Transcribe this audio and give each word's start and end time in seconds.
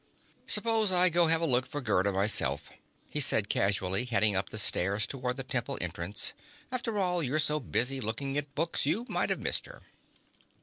"Suppose 0.47 0.91
I 0.91 1.09
go 1.09 1.27
have 1.27 1.41
a 1.41 1.45
look 1.45 1.67
for 1.67 1.79
Gerda 1.79 2.11
myself," 2.11 2.71
he 3.07 3.19
said 3.19 3.49
casually, 3.49 4.05
heading 4.05 4.35
up 4.35 4.49
the 4.49 4.57
stairs 4.57 5.05
toward 5.05 5.37
the 5.37 5.43
temple 5.43 5.77
entrance. 5.79 6.33
"After 6.71 6.97
all, 6.97 7.21
you're 7.21 7.37
so 7.37 7.59
busy 7.59 8.01
looking 8.01 8.35
at 8.35 8.55
books, 8.55 8.83
you 8.87 9.05
might 9.07 9.29
have 9.29 9.37
missed 9.39 9.67
her." 9.67 9.83